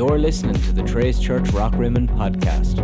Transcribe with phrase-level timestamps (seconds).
[0.00, 2.78] You're listening to the Trace Church Rock Rockrimmon podcast.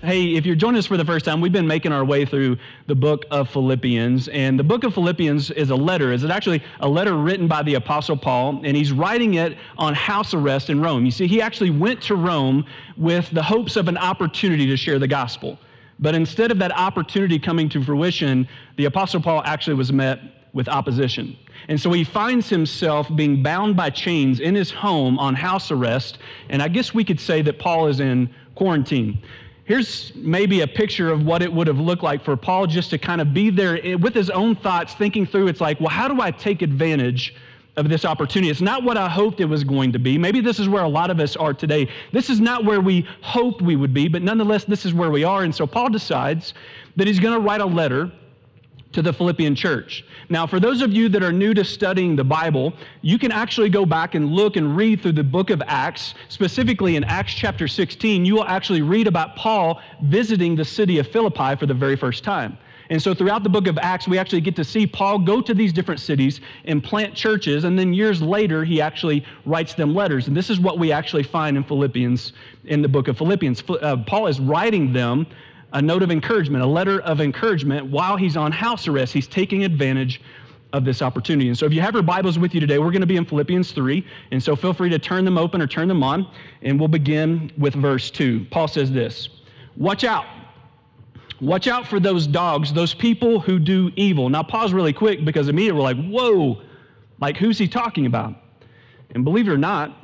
[0.00, 2.56] Hey, if you're joining us for the first time, we've been making our way through
[2.86, 4.28] the book of Philippians.
[4.28, 6.12] And the book of Philippians is a letter.
[6.12, 8.60] Is it actually a letter written by the Apostle Paul?
[8.64, 11.04] And he's writing it on house arrest in Rome.
[11.04, 12.64] You see, he actually went to Rome
[12.96, 15.58] with the hopes of an opportunity to share the gospel.
[15.98, 18.46] But instead of that opportunity coming to fruition,
[18.76, 20.20] the Apostle Paul actually was met
[20.52, 21.36] with opposition.
[21.68, 26.18] And so he finds himself being bound by chains in his home on house arrest.
[26.48, 29.22] And I guess we could say that Paul is in quarantine.
[29.64, 32.98] Here's maybe a picture of what it would have looked like for Paul just to
[32.98, 36.20] kind of be there with his own thoughts, thinking through it's like, well, how do
[36.20, 37.34] I take advantage
[37.76, 38.50] of this opportunity?
[38.50, 40.18] It's not what I hoped it was going to be.
[40.18, 41.88] Maybe this is where a lot of us are today.
[42.12, 45.24] This is not where we hoped we would be, but nonetheless, this is where we
[45.24, 45.44] are.
[45.44, 46.52] And so Paul decides
[46.96, 48.12] that he's going to write a letter
[48.94, 50.04] to the Philippian church.
[50.28, 52.72] Now, for those of you that are new to studying the Bible,
[53.02, 56.14] you can actually go back and look and read through the book of Acts.
[56.28, 61.06] Specifically in Acts chapter 16, you will actually read about Paul visiting the city of
[61.08, 62.56] Philippi for the very first time.
[62.90, 65.54] And so throughout the book of Acts, we actually get to see Paul go to
[65.54, 67.64] these different cities and plant churches.
[67.64, 70.28] And then years later, he actually writes them letters.
[70.28, 73.64] And this is what we actually find in Philippians, in the book of Philippians.
[73.68, 75.26] Uh, Paul is writing them
[75.74, 79.12] a note of encouragement, a letter of encouragement while he's on house arrest.
[79.12, 80.20] He's taking advantage
[80.72, 81.48] of this opportunity.
[81.48, 83.24] And so if you have your Bibles with you today, we're going to be in
[83.24, 84.04] Philippians 3.
[84.30, 86.28] And so feel free to turn them open or turn them on.
[86.62, 88.46] And we'll begin with verse 2.
[88.50, 89.28] Paul says this
[89.76, 90.26] Watch out.
[91.40, 94.28] Watch out for those dogs, those people who do evil.
[94.28, 96.62] Now, pause really quick because immediately we're like, whoa,
[97.20, 98.34] like who's he talking about?
[99.10, 99.96] And believe it or not,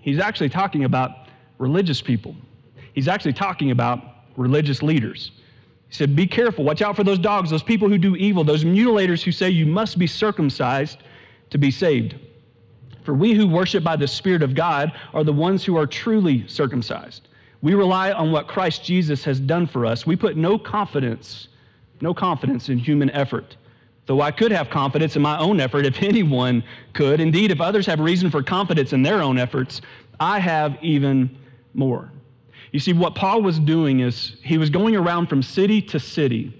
[0.00, 2.34] he's actually talking about religious people.
[2.94, 5.32] He's actually talking about religious leaders.
[5.88, 8.64] He said, Be careful, watch out for those dogs, those people who do evil, those
[8.64, 10.98] mutilators who say you must be circumcised
[11.50, 12.16] to be saved.
[13.04, 16.46] For we who worship by the Spirit of God are the ones who are truly
[16.48, 17.28] circumcised.
[17.62, 20.06] We rely on what Christ Jesus has done for us.
[20.06, 21.48] We put no confidence,
[22.00, 23.56] no confidence in human effort.
[24.06, 27.20] Though I could have confidence in my own effort if anyone could.
[27.20, 29.82] Indeed, if others have reason for confidence in their own efforts,
[30.18, 31.36] I have even
[31.74, 32.10] more.
[32.76, 36.52] You see, what Paul was doing is he was going around from city to city,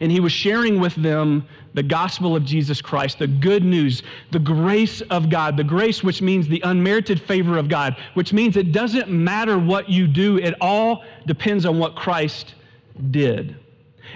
[0.00, 4.02] and he was sharing with them the gospel of Jesus Christ, the good news,
[4.32, 8.56] the grace of God, the grace which means the unmerited favor of God, which means
[8.56, 12.56] it doesn't matter what you do, it all depends on what Christ
[13.12, 13.54] did.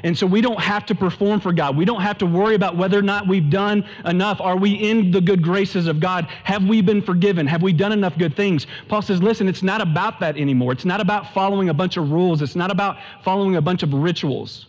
[0.02, 1.76] And so we don't have to perform for God.
[1.76, 4.40] We don't have to worry about whether or not we've done enough.
[4.40, 6.26] Are we in the good graces of God?
[6.44, 7.46] Have we been forgiven?
[7.46, 8.66] Have we done enough good things?
[8.88, 10.72] Paul says, listen, it's not about that anymore.
[10.72, 12.42] It's not about following a bunch of rules.
[12.42, 14.66] It's not about following a bunch of rituals.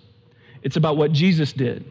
[0.63, 1.85] It's about what Jesus did.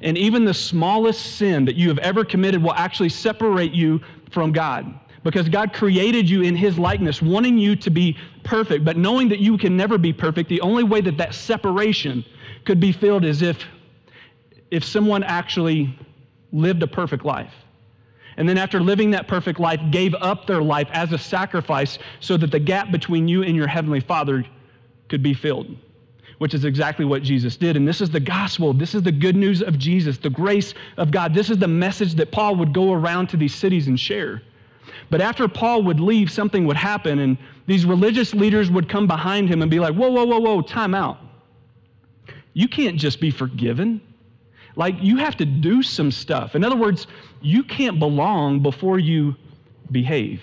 [0.00, 4.00] And even the smallest sin that you have ever committed will actually separate you
[4.30, 8.96] from God because God created you in His likeness, wanting you to be perfect, but
[8.96, 12.24] knowing that you can never be perfect, the only way that that separation
[12.64, 13.64] could be filled as if,
[14.70, 15.98] if someone actually
[16.52, 17.52] lived a perfect life.
[18.36, 22.36] And then, after living that perfect life, gave up their life as a sacrifice so
[22.38, 24.44] that the gap between you and your Heavenly Father
[25.08, 25.76] could be filled,
[26.38, 27.76] which is exactly what Jesus did.
[27.76, 28.72] And this is the gospel.
[28.72, 31.34] This is the good news of Jesus, the grace of God.
[31.34, 34.40] This is the message that Paul would go around to these cities and share.
[35.10, 37.36] But after Paul would leave, something would happen, and
[37.66, 40.94] these religious leaders would come behind him and be like, Whoa, whoa, whoa, whoa, time
[40.94, 41.18] out.
[42.54, 44.00] You can't just be forgiven.
[44.76, 46.54] Like, you have to do some stuff.
[46.54, 47.06] In other words,
[47.40, 49.36] you can't belong before you
[49.90, 50.42] behave.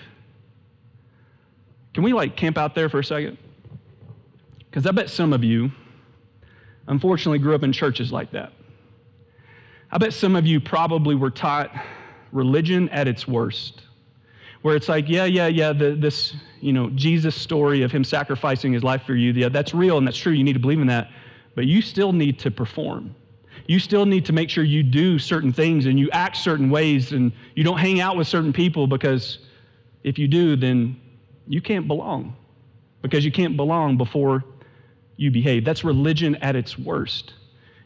[1.94, 3.38] Can we, like, camp out there for a second?
[4.58, 5.72] Because I bet some of you,
[6.86, 8.52] unfortunately, grew up in churches like that.
[9.90, 11.72] I bet some of you probably were taught
[12.30, 13.82] religion at its worst,
[14.62, 18.72] where it's like, yeah, yeah, yeah, the, this, you know, Jesus story of him sacrificing
[18.72, 20.32] his life for you, yeah, that's real and that's true.
[20.32, 21.10] You need to believe in that
[21.60, 23.14] but you still need to perform.
[23.66, 27.12] You still need to make sure you do certain things and you act certain ways
[27.12, 29.40] and you don't hang out with certain people because
[30.02, 30.98] if you do, then
[31.46, 32.34] you can't belong
[33.02, 34.42] because you can't belong before
[35.18, 35.66] you behave.
[35.66, 37.34] That's religion at its worst.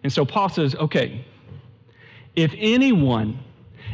[0.04, 1.24] And so Paul says, okay,
[2.36, 3.40] if anyone,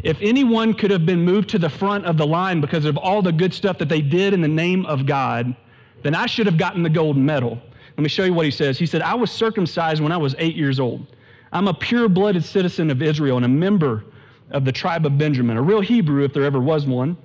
[0.05, 3.23] if anyone could have been moved to the front of the line because of all
[3.23, 5.57] the good stuff that they did in the name of God,
[6.03, 7.63] then I should have gotten the gold medal.
[7.97, 8.79] Let me show you what he says.
[8.79, 11.07] He said, I was circumcised when I was eight years old.
[11.53, 14.05] I'm a pure blooded citizen of Israel and a member
[14.51, 17.17] of the tribe of Benjamin, a real Hebrew if there ever was one.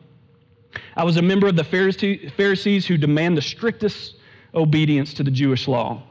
[0.96, 4.16] I was a member of the Pharisees who demand the strictest
[4.54, 6.04] obedience to the Jewish law.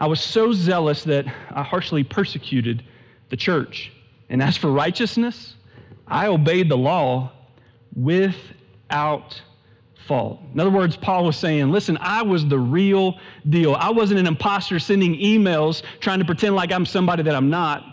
[0.00, 2.84] I was so zealous that I harshly persecuted
[3.30, 3.92] the church.
[4.28, 5.56] And as for righteousness,
[6.06, 7.32] I obeyed the law
[7.94, 9.40] without
[10.06, 10.40] fault.
[10.52, 13.18] In other words, Paul was saying, listen, I was the real
[13.48, 13.74] deal.
[13.74, 17.84] I wasn't an imposter sending emails trying to pretend like I'm somebody that I'm not.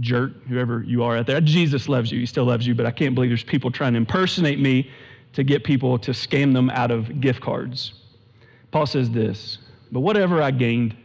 [0.00, 1.40] Jerk, whoever you are out there.
[1.40, 2.20] Jesus loves you.
[2.20, 4.90] He still loves you, but I can't believe there's people trying to impersonate me
[5.32, 7.94] to get people to scam them out of gift cards.
[8.70, 9.58] Paul says this,
[9.90, 10.96] but whatever I gained,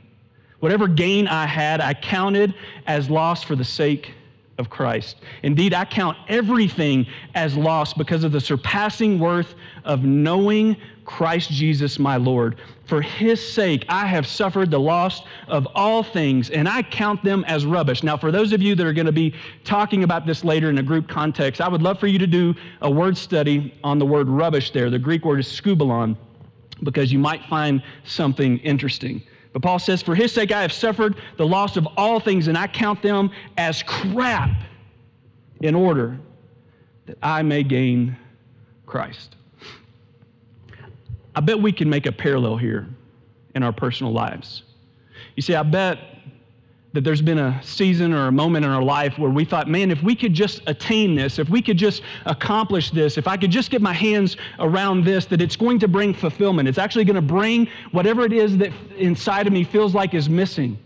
[0.59, 2.53] whatever gain I had, I counted
[2.87, 4.13] as loss for the sake
[4.57, 5.17] of Christ.
[5.41, 11.99] Indeed, I count everything as loss because of the surpassing worth of knowing Christ Jesus
[11.99, 12.57] my Lord.
[12.85, 17.43] For his sake, I have suffered the loss of all things, and I count them
[17.47, 18.03] as rubbish.
[18.03, 19.33] Now, for those of you that are going to be
[19.63, 22.53] talking about this later in a group context, I would love for you to do
[22.81, 24.89] a word study on the word rubbish there.
[24.89, 26.15] The Greek word is skubalon,
[26.83, 29.23] because you might find something interesting.
[29.53, 32.57] But Paul says, For his sake I have suffered the loss of all things, and
[32.57, 34.49] I count them as crap
[35.61, 36.19] in order
[37.05, 38.17] that I may gain
[38.85, 39.35] Christ.
[41.35, 42.87] I bet we can make a parallel here
[43.55, 44.63] in our personal lives.
[45.35, 45.99] You see, I bet
[46.93, 49.89] that there's been a season or a moment in our life where we thought, man,
[49.89, 53.49] if we could just attain this, if we could just accomplish this, if I could
[53.49, 56.69] just get my hands around this, that it's going to bring fulfillment.
[56.69, 60.29] It's actually going to bring whatever it is that inside of me feels like is
[60.29, 60.77] missing.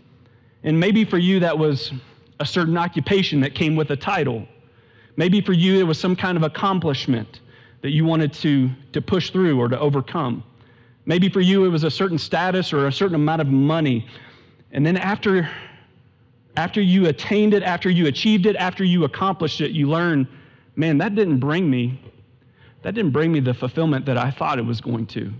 [0.64, 1.92] And maybe for you, that was
[2.40, 4.48] a certain occupation that came with a title.
[5.16, 7.40] Maybe for you, it was some kind of accomplishment
[7.82, 10.42] that you wanted to, to push through or to overcome.
[11.04, 14.06] Maybe for you, it was a certain status or a certain amount of money.
[14.72, 15.48] And then after
[16.58, 20.26] after you attained it, after you achieved it, after you accomplished it, you learn,
[20.74, 22.02] man, that didn't bring me,
[22.82, 25.32] that didn't bring me the fulfillment that I thought it was going to.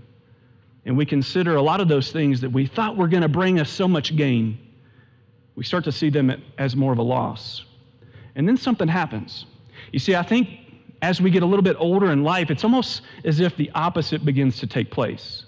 [0.85, 3.59] And we consider a lot of those things that we thought were going to bring
[3.59, 4.57] us so much gain,
[5.57, 7.65] we start to see them as more of a loss.
[8.35, 9.45] And then something happens.
[9.91, 10.47] You see, I think
[11.01, 14.23] as we get a little bit older in life, it's almost as if the opposite
[14.23, 15.43] begins to take place.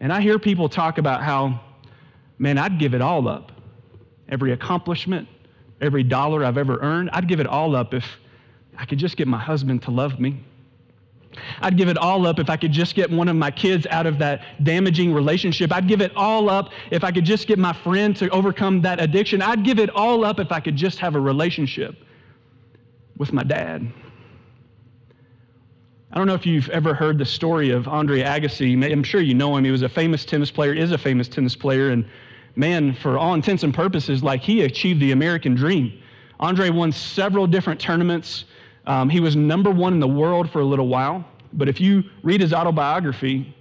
[0.00, 1.60] And I hear people talk about how,
[2.40, 3.52] man, I'd give it all up
[4.30, 5.28] every accomplishment,
[5.80, 7.10] every dollar I've ever earned.
[7.12, 8.04] I'd give it all up if
[8.76, 10.42] I could just get my husband to love me.
[11.60, 14.06] I'd give it all up if I could just get one of my kids out
[14.06, 15.72] of that damaging relationship.
[15.72, 19.00] I'd give it all up if I could just get my friend to overcome that
[19.00, 19.40] addiction.
[19.40, 21.96] I'd give it all up if I could just have a relationship
[23.16, 23.92] with my dad.
[26.12, 28.90] I don't know if you've ever heard the story of Andre Agassi.
[28.90, 29.64] I'm sure you know him.
[29.64, 32.04] He was a famous tennis player, is a famous tennis player, and
[32.56, 36.00] man, for all intents and purposes, like he achieved the American dream.
[36.38, 38.44] Andre won several different tournaments.
[38.86, 41.24] Um, he was number one in the world for a little while.
[41.52, 43.54] But if you read his autobiography,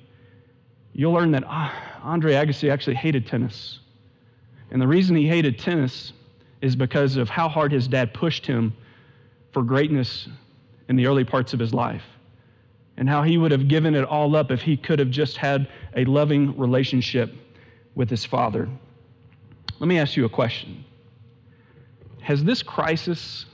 [0.94, 1.72] you'll learn that uh,
[2.04, 3.80] Andre Agassi actually hated tennis.
[4.72, 6.14] And the reason he hated tennis
[6.62, 8.76] is because of how hard his dad pushed him
[9.52, 10.28] for greatness
[10.88, 12.04] in the early parts of his life.
[12.98, 15.70] And how he would have given it all up if he could have just had
[15.96, 17.34] a loving relationship
[18.00, 18.70] with his father.
[19.80, 20.86] Let me ask you a question.
[22.22, 23.46] Has this crisis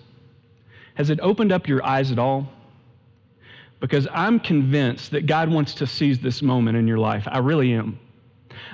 [0.93, 2.47] has it opened up your eyes at all?
[3.79, 7.27] Because I'm convinced that God wants to seize this moment in your life.
[7.27, 7.99] I really am.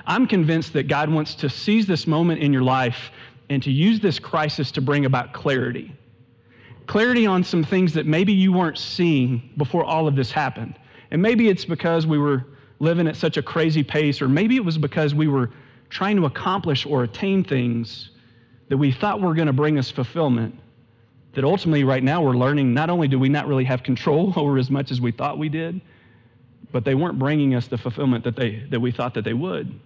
[0.06, 3.10] I'm convinced that God wants to seize this moment in your life
[3.48, 5.96] and to use this crisis to bring about clarity.
[6.86, 10.78] Clarity on some things that maybe you weren't seeing before all of this happened.
[11.10, 12.44] And maybe it's because we were
[12.78, 15.50] living at such a crazy pace, or maybe it was because we were
[15.92, 18.10] trying to accomplish or attain things
[18.68, 20.58] that we thought were going to bring us fulfillment.
[21.34, 24.58] That ultimately, right now, we're learning not only do we not really have control over
[24.58, 25.80] as much as we thought we did,
[26.72, 29.78] but they weren't bringing us the fulfillment that, they, that we thought that they would.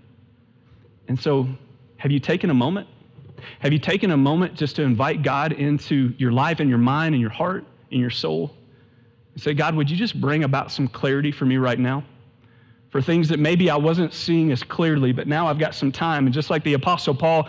[1.08, 1.48] And so,
[1.96, 2.88] have you taken a moment?
[3.58, 7.14] Have you taken a moment just to invite God into your life and your mind
[7.14, 8.54] and your heart and your soul?
[9.34, 12.04] And say, God, would you just bring about some clarity for me right now?
[12.90, 16.26] For things that maybe I wasn't seeing as clearly, but now I've got some time.
[16.26, 17.48] And just like the Apostle Paul,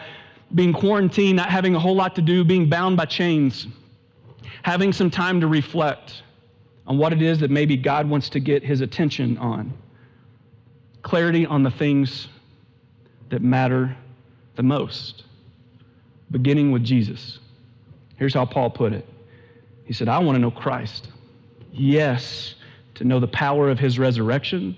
[0.55, 3.67] being quarantined, not having a whole lot to do, being bound by chains,
[4.63, 6.23] having some time to reflect
[6.87, 9.73] on what it is that maybe God wants to get his attention on.
[11.01, 12.27] Clarity on the things
[13.29, 13.95] that matter
[14.55, 15.25] the most,
[16.31, 17.39] beginning with Jesus.
[18.17, 19.07] Here's how Paul put it
[19.85, 21.09] He said, I want to know Christ.
[21.71, 22.55] Yes,
[22.95, 24.75] to know the power of his resurrection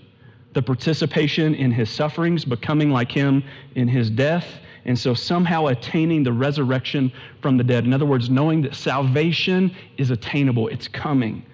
[0.53, 3.43] the participation in his sufferings, becoming like him
[3.75, 4.45] in his death,
[4.85, 7.85] and so somehow attaining the resurrection from the dead.
[7.85, 11.45] In other words, knowing that salvation is attainable, it's coming.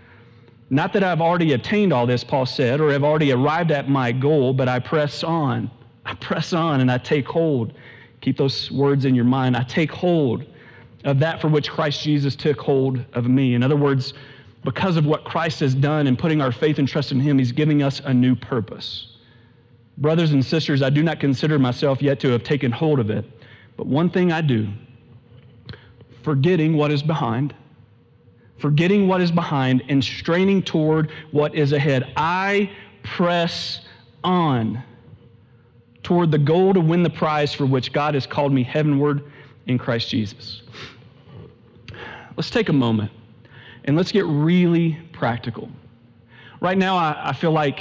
[0.69, 4.11] Not that I've already attained all this, Paul said, or have already arrived at my
[4.11, 5.69] goal, but I press on.
[6.05, 7.73] I press on and I take hold.
[8.21, 9.55] Keep those words in your mind.
[9.55, 10.45] I take hold
[11.03, 13.53] of that for which Christ Jesus took hold of me.
[13.53, 14.13] In other words,
[14.65, 17.51] because of what Christ has done and putting our faith and trust in Him, He's
[17.51, 19.15] giving us a new purpose.
[20.00, 23.25] Brothers and sisters, I do not consider myself yet to have taken hold of it,
[23.77, 24.67] but one thing I do,
[26.24, 27.53] forgetting what is behind,
[28.57, 32.72] forgetting what is behind and straining toward what is ahead, I
[33.03, 33.81] press
[34.24, 34.84] on
[36.01, 39.24] toward the goal to win the prize for which God has called me heavenward
[39.67, 40.63] in Christ Jesus.
[42.36, 43.12] Let's take a moment
[43.86, 45.70] and let's get really practical.
[46.60, 47.80] Right now, I, I feel like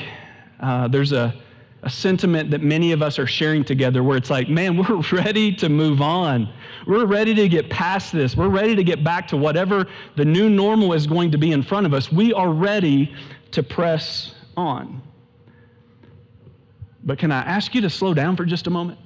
[0.60, 1.34] uh, there's a,
[1.82, 5.54] a sentiment that many of us are sharing together where it's like, man, we're ready
[5.56, 6.52] to move on.
[6.86, 8.36] We're ready to get past this.
[8.36, 11.62] We're ready to get back to whatever the new normal is going to be in
[11.62, 12.12] front of us.
[12.12, 13.14] We are ready
[13.52, 15.02] to press on.
[17.04, 18.98] But can I ask you to slow down for just a moment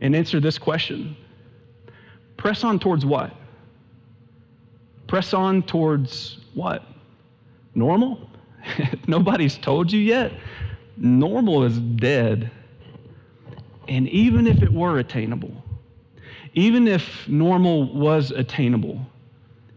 [0.00, 1.16] and answer this question?
[2.36, 3.34] Press on towards what?
[5.14, 6.82] Press on towards what?
[7.76, 8.28] Normal?
[9.06, 10.32] Nobody's told you yet.
[10.96, 12.50] Normal is dead.
[13.86, 15.52] And even if it were attainable,
[16.54, 19.06] even if normal was attainable,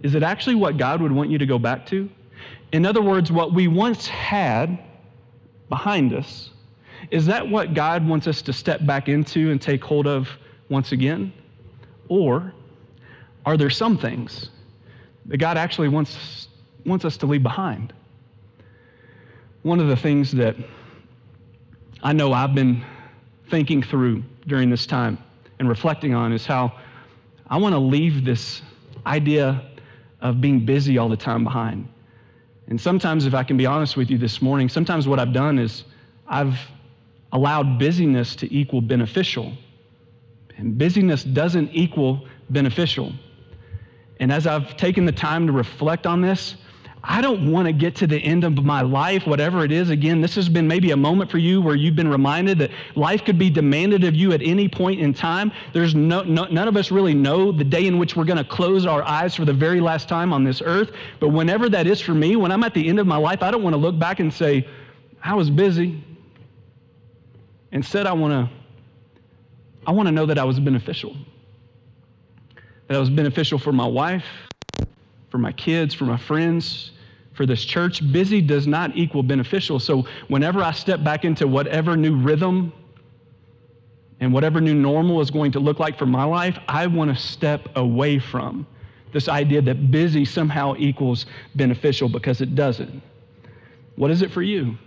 [0.02, 2.10] is it actually what God would want you to go back to?
[2.72, 4.80] In other words, what we once had
[5.70, 6.50] behind us,
[7.12, 10.28] is that what God wants us to step back into and take hold of
[10.70, 11.32] once again?
[12.08, 12.56] Or
[13.46, 14.50] are there some things
[15.28, 16.48] that God actually wants,
[16.86, 17.94] wants us to leave behind.
[19.64, 20.56] One of the things that
[22.02, 22.84] I know I've been
[23.50, 25.18] thinking through during this time
[25.60, 26.74] and reflecting on is how
[27.48, 28.62] I want to leave this
[29.06, 29.62] idea
[30.22, 31.88] of being busy all the time behind.
[32.68, 35.58] And sometimes, if I can be honest with you this morning, sometimes what I've done
[35.58, 35.86] is
[36.28, 36.58] I've
[37.32, 39.54] allowed busyness to equal beneficial.
[40.58, 43.14] And busyness doesn't equal beneficial.
[44.20, 46.56] And as I've taken the time to reflect on this,
[47.10, 49.90] I don't want to get to the end of my life, whatever it is.
[49.90, 53.24] Again, this has been maybe a moment for you where you've been reminded that life
[53.24, 55.52] could be demanded of you at any point in time.
[55.72, 58.44] There's no, no none of us really know the day in which we're going to
[58.44, 60.92] close our eyes for the very last time on this earth.
[61.20, 63.52] But whenever that is for me, when I'm at the end of my life, I
[63.52, 64.68] don't want to look back and say,
[65.24, 66.04] I was busy.
[67.72, 68.58] Instead, I want to
[69.86, 71.16] I want to know that I was beneficial
[72.88, 74.26] that was beneficial for my wife,
[75.30, 76.92] for my kids, for my friends,
[77.34, 78.02] for this church.
[78.12, 79.80] Busy does not equal beneficial.
[79.80, 82.74] So whenever I step back into whatever new rhythm
[84.20, 87.22] and whatever new normal is going to look like for my life, I want to
[87.22, 88.66] step away from
[89.14, 91.26] this idea that busy somehow equals
[91.56, 93.02] beneficial because it doesn't.
[93.96, 94.78] What is it for you?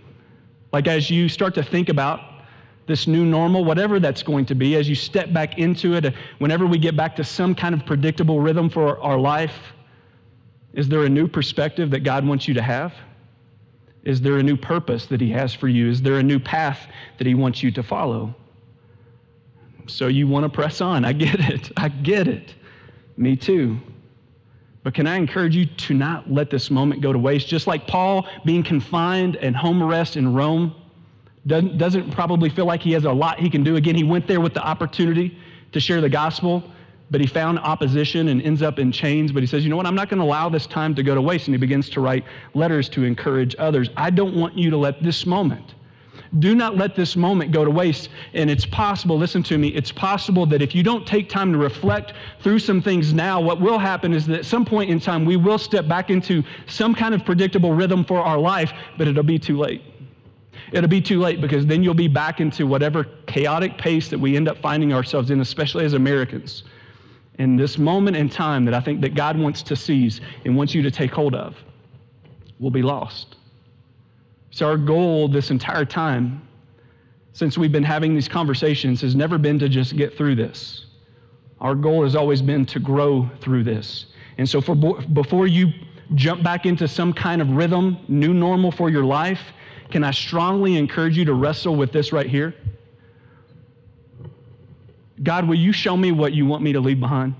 [0.71, 2.30] Like as you start to think about
[2.87, 6.65] this new normal, whatever that's going to be, as you step back into it, whenever
[6.65, 9.55] we get back to some kind of predictable rhythm for our life,
[10.73, 12.93] is there a new perspective that God wants you to have?
[14.03, 15.89] Is there a new purpose that He has for you?
[15.89, 18.33] Is there a new path that He wants you to follow?
[19.87, 21.05] So you want to press on.
[21.05, 21.71] I get it.
[21.77, 22.55] I get it.
[23.17, 23.77] Me too.
[24.83, 27.47] But can I encourage you to not let this moment go to waste?
[27.47, 30.75] Just like Paul being confined and home arrest in Rome,
[31.47, 33.75] doesn't, doesn't probably feel like he has a lot he can do.
[33.75, 35.37] Again, he went there with the opportunity
[35.71, 36.63] to share the gospel,
[37.09, 39.31] but he found opposition and ends up in chains.
[39.31, 39.87] But he says, you know what?
[39.87, 41.47] I'm not going to allow this time to go to waste.
[41.47, 43.89] And he begins to write letters to encourage others.
[43.97, 45.73] I don't want you to let this moment,
[46.39, 48.09] do not let this moment go to waste.
[48.33, 51.57] And it's possible, listen to me, it's possible that if you don't take time to
[51.57, 55.25] reflect through some things now, what will happen is that at some point in time,
[55.25, 59.23] we will step back into some kind of predictable rhythm for our life, but it'll
[59.23, 59.81] be too late
[60.71, 64.35] it'll be too late because then you'll be back into whatever chaotic pace that we
[64.35, 66.63] end up finding ourselves in, especially as Americans.
[67.39, 70.73] In this moment in time that I think that God wants to seize and wants
[70.73, 71.55] you to take hold of,
[72.59, 73.35] will be lost.
[74.51, 76.47] So, our goal this entire time,
[77.33, 80.85] since we've been having these conversations, has never been to just get through this.
[81.61, 84.07] Our goal has always been to grow through this.
[84.37, 85.71] And so, for, before you
[86.15, 89.39] jump back into some kind of rhythm, new normal for your life,
[89.91, 92.55] can I strongly encourage you to wrestle with this right here?
[95.23, 97.35] God, will you show me what you want me to leave behind?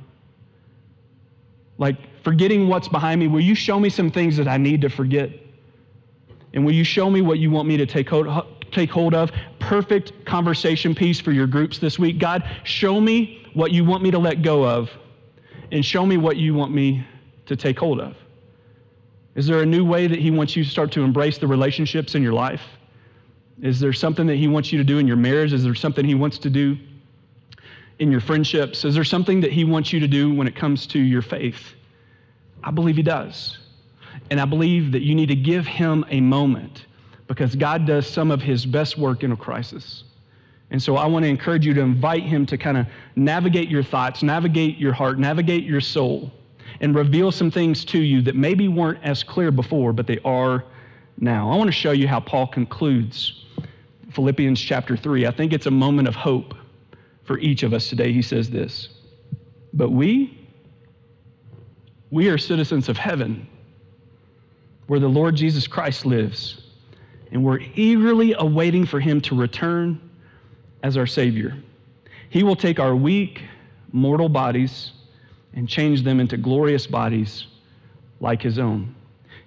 [1.77, 4.89] Like, forgetting what's behind me, will you show me some things that I need to
[4.89, 5.31] forget?
[6.53, 8.27] And will you show me what you want me to take hold,
[8.71, 9.31] take hold of?
[9.59, 12.19] Perfect conversation piece for your groups this week.
[12.19, 14.89] God, show me what you want me to let go of,
[15.71, 17.05] and show me what you want me
[17.47, 18.15] to take hold of.
[19.35, 22.15] Is there a new way that He wants you to start to embrace the relationships
[22.15, 22.63] in your life?
[23.61, 25.53] Is there something that He wants you to do in your marriage?
[25.53, 26.77] Is there something He wants to do
[27.99, 28.83] in your friendships?
[28.83, 31.73] Is there something that He wants you to do when it comes to your faith?
[32.63, 33.59] I believe He does.
[34.29, 36.85] And I believe that you need to give Him a moment
[37.27, 40.03] because God does some of His best work in a crisis.
[40.71, 43.83] And so I want to encourage you to invite Him to kind of navigate your
[43.83, 46.31] thoughts, navigate your heart, navigate your soul,
[46.81, 50.65] and reveal some things to you that maybe weren't as clear before, but they are
[51.19, 51.49] now.
[51.49, 53.45] I want to show you how Paul concludes
[54.11, 55.27] Philippians chapter 3.
[55.27, 56.55] I think it's a moment of hope
[57.23, 58.11] for each of us today.
[58.11, 58.89] He says this
[59.73, 60.39] But we,
[62.09, 63.47] we are citizens of heaven,
[64.87, 66.63] where the Lord Jesus Christ lives,
[67.31, 70.01] and we're eagerly awaiting for him to return
[70.81, 71.55] as our Savior.
[72.29, 73.43] He will take our weak,
[73.91, 74.93] mortal bodies
[75.53, 77.47] and change them into glorious bodies
[78.19, 78.95] like his own,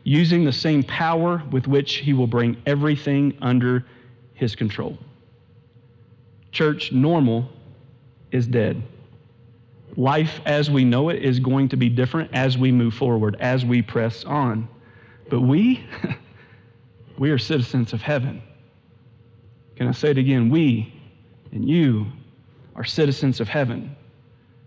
[0.02, 3.84] using the same power with which he will bring everything under
[4.34, 4.98] his control.
[6.52, 7.48] Church, normal
[8.30, 8.82] is dead.
[9.96, 13.64] Life as we know it is going to be different as we move forward, as
[13.64, 14.68] we press on.
[15.30, 15.86] But we,
[17.18, 18.42] we are citizens of heaven.
[19.76, 20.50] Can I say it again?
[20.50, 20.92] We
[21.54, 22.06] and you
[22.74, 23.94] are citizens of heaven,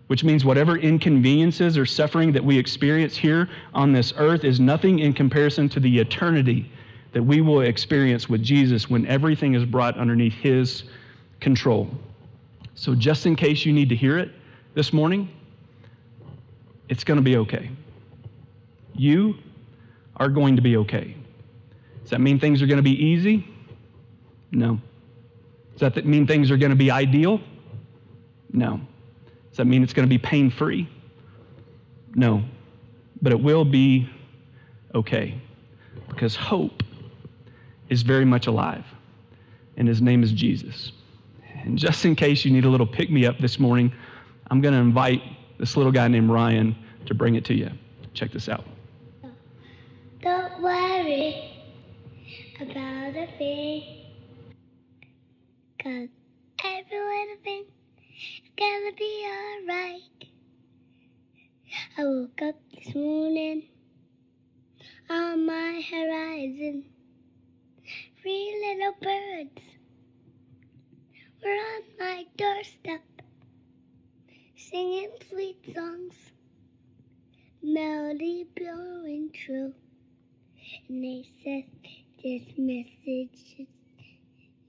[0.08, 4.98] which means whatever inconveniences or suffering that we experience here on this earth is nothing
[4.98, 6.70] in comparison to the eternity
[7.12, 10.84] that we will experience with Jesus when everything is brought underneath his
[11.40, 11.88] control.
[12.74, 14.30] So, just in case you need to hear it
[14.74, 15.28] this morning,
[16.88, 17.70] it's going to be okay.
[18.94, 19.36] You
[20.16, 21.16] are going to be okay.
[22.02, 23.46] Does that mean things are going to be easy?
[24.52, 24.80] No.
[25.76, 27.40] Does that mean things are going to be ideal?
[28.52, 28.80] No.
[29.58, 30.88] Does that mean it's going to be pain free?
[32.14, 32.44] No.
[33.20, 34.08] But it will be
[34.94, 35.34] okay
[36.08, 36.84] because hope
[37.88, 38.84] is very much alive,
[39.76, 40.92] and his name is Jesus.
[41.64, 43.92] And just in case you need a little pick me up this morning,
[44.48, 45.22] I'm going to invite
[45.58, 47.68] this little guy named Ryan to bring it to you.
[48.14, 48.64] Check this out.
[50.22, 51.50] Don't worry
[52.60, 53.82] about a thing,
[55.82, 56.08] cause
[56.64, 57.77] every little thing is
[58.58, 60.26] gonna be alright.
[61.96, 63.68] I woke up this morning
[65.08, 66.84] on my horizon.
[68.20, 69.62] Three little birds
[71.40, 73.02] were on my doorstep
[74.56, 76.16] singing sweet songs,
[77.62, 79.72] melody blowing true.
[80.88, 81.64] And they said,
[82.24, 83.68] This message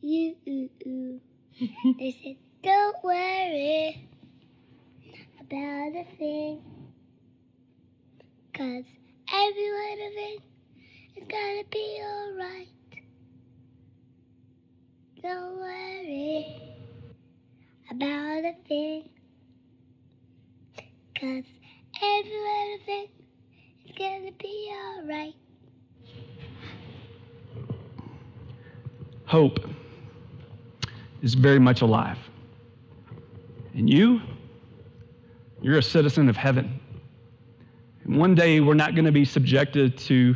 [0.03, 1.21] is you.
[1.97, 4.09] they said, Don't worry
[5.39, 6.61] about a thing,
[8.53, 8.83] cause
[9.33, 10.37] every little thing
[11.15, 12.67] is gonna be alright.
[15.21, 16.75] Don't worry
[17.91, 19.09] about a thing.
[21.15, 21.45] Cause
[22.03, 23.07] every little thing
[23.85, 25.35] is gonna be alright.
[29.27, 29.59] Hope
[31.21, 32.17] is very much alive.
[33.79, 34.21] And you,
[35.61, 36.81] you're a citizen of heaven.
[38.03, 40.35] And one day we're not going to be subjected to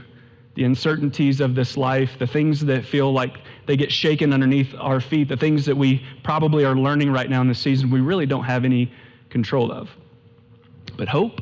[0.56, 5.02] the uncertainties of this life, the things that feel like they get shaken underneath our
[5.02, 8.26] feet, the things that we probably are learning right now in this season we really
[8.26, 8.90] don't have any
[9.30, 9.90] control of.
[10.96, 11.42] But hope,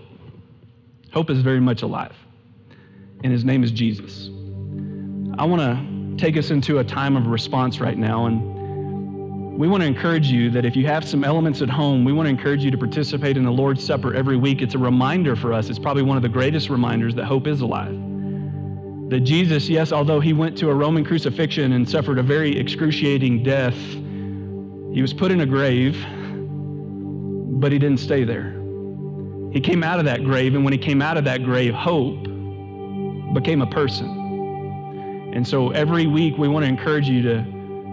[1.14, 2.16] hope is very much alive.
[3.24, 4.30] And his name is Jesus.
[5.38, 8.26] I want to take us into a time of response right now.
[8.26, 8.61] And
[9.58, 12.26] we want to encourage you that if you have some elements at home, we want
[12.26, 14.62] to encourage you to participate in the Lord's Supper every week.
[14.62, 15.70] It's a reminder for us.
[15.70, 18.12] It's probably one of the greatest reminders that hope is alive
[19.12, 23.44] that Jesus, yes, although he went to a Roman crucifixion and suffered a very excruciating
[23.44, 23.76] death,
[24.94, 26.02] he was put in a grave,
[27.60, 28.54] but he didn't stay there.
[29.52, 32.24] He came out of that grave, and when he came out of that grave, hope
[33.34, 34.08] became a person.
[35.34, 37.46] And so every week we want to encourage you to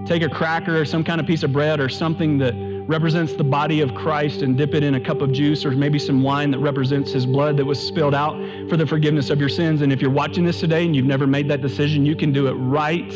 [0.09, 2.55] take a cracker or some kind of piece of bread or something that
[2.89, 5.99] represents the body of Christ and dip it in a cup of juice or maybe
[5.99, 8.35] some wine that represents his blood that was spilled out
[8.71, 9.83] for the forgiveness of your sins.
[9.83, 12.47] And if you're watching this today and you've never made that decision, you can do
[12.47, 13.13] it right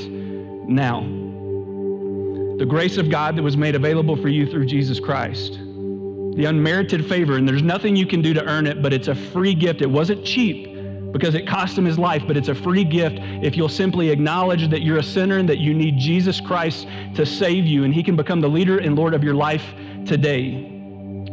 [0.68, 1.00] now.
[2.58, 5.54] The grace of God that was made available for you through Jesus Christ.
[5.54, 9.14] The unmerited favor, and there's nothing you can do to earn it, but it's a
[9.14, 9.80] free gift.
[9.80, 10.71] It wasn't cheap
[11.12, 14.68] because it cost him his life, but it's a free gift if you'll simply acknowledge
[14.70, 18.02] that you're a sinner and that you need Jesus Christ to save you, and he
[18.02, 19.64] can become the leader and Lord of your life
[20.06, 20.54] today.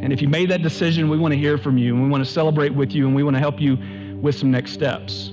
[0.02, 2.24] And if you made that decision, we want to hear from you, and we want
[2.24, 3.78] to celebrate with you, and we want to help you
[4.22, 5.32] with some next steps.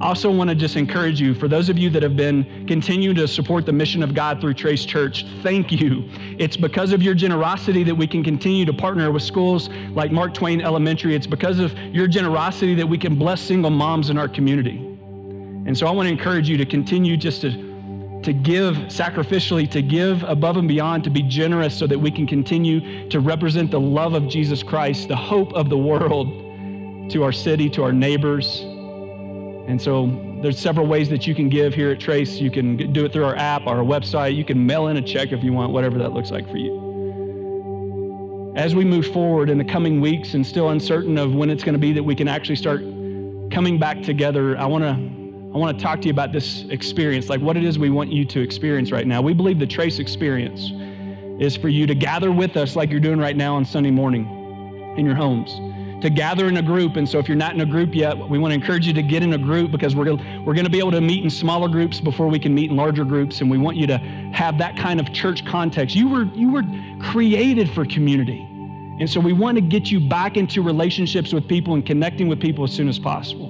[0.00, 3.14] I also want to just encourage you, for those of you that have been continuing
[3.16, 6.08] to support the mission of God through Trace Church, thank you.
[6.38, 10.32] It's because of your generosity that we can continue to partner with schools like Mark
[10.32, 11.14] Twain Elementary.
[11.14, 14.78] It's because of your generosity that we can bless single moms in our community.
[14.78, 17.50] And so I want to encourage you to continue just to,
[18.22, 22.26] to give sacrificially, to give above and beyond, to be generous so that we can
[22.26, 27.32] continue to represent the love of Jesus Christ, the hope of the world to our
[27.32, 28.64] city, to our neighbors.
[29.66, 30.06] And so
[30.42, 32.40] there's several ways that you can give here at Trace.
[32.40, 34.34] You can do it through our app, our website.
[34.34, 38.52] You can mail in a check if you want, whatever that looks like for you.
[38.56, 41.74] As we move forward in the coming weeks and still uncertain of when it's going
[41.74, 42.80] to be that we can actually start
[43.50, 45.20] coming back together, I want to
[45.52, 48.12] I want to talk to you about this experience, like what it is we want
[48.12, 49.20] you to experience right now.
[49.20, 50.70] We believe the Trace experience
[51.40, 54.94] is for you to gather with us like you're doing right now on Sunday morning
[54.96, 55.50] in your homes
[56.00, 56.96] to gather in a group.
[56.96, 59.02] And so if you're not in a group yet, we want to encourage you to
[59.02, 61.30] get in a group because we're gonna, we're going to be able to meet in
[61.30, 63.40] smaller groups before we can meet in larger groups.
[63.40, 65.94] And we want you to have that kind of church context.
[65.94, 66.62] You were, you were
[67.02, 68.46] created for community.
[69.00, 72.40] And so we want to get you back into relationships with people and connecting with
[72.40, 73.48] people as soon as possible.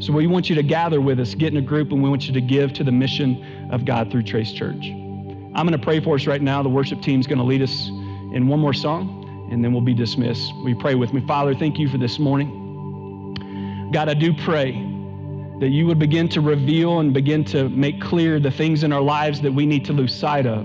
[0.00, 2.26] So we want you to gather with us, get in a group, and we want
[2.26, 4.88] you to give to the mission of God through Trace Church.
[4.88, 6.62] I'm going to pray for us right now.
[6.62, 9.19] The worship team is going to lead us in one more song
[9.50, 10.54] and then we'll be dismissed.
[10.64, 11.20] We pray with me.
[11.26, 13.90] Father, thank you for this morning.
[13.92, 14.72] God, I do pray
[15.60, 19.02] that you would begin to reveal and begin to make clear the things in our
[19.02, 20.64] lives that we need to lose sight of.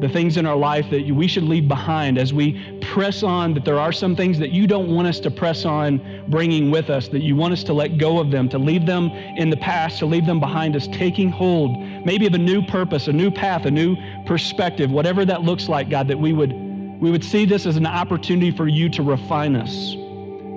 [0.00, 3.64] The things in our life that we should leave behind as we press on, that
[3.64, 7.08] there are some things that you don't want us to press on bringing with us,
[7.08, 9.98] that you want us to let go of them, to leave them in the past,
[10.00, 13.64] to leave them behind us, taking hold maybe of a new purpose, a new path,
[13.64, 13.96] a new
[14.26, 16.65] perspective, whatever that looks like, God, that we would
[17.00, 19.92] we would see this as an opportunity for you to refine us,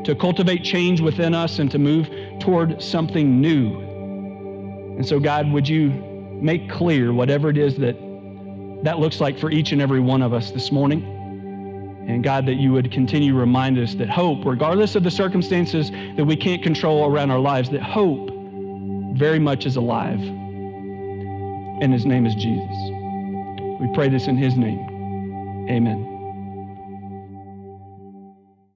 [0.06, 3.78] to cultivate change within us, and to move toward something new.
[4.98, 5.90] And so, God, would you
[6.42, 7.96] make clear whatever it is that
[8.84, 11.04] that looks like for each and every one of us this morning?
[12.08, 15.92] And God, that you would continue to remind us that hope, regardless of the circumstances
[15.92, 18.32] that we can't control around our lives, that hope
[19.14, 20.20] very much is alive.
[21.82, 22.76] And his name is Jesus.
[23.80, 25.68] We pray this in his name.
[25.70, 26.09] Amen.